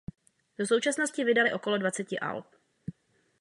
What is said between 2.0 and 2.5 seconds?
alb.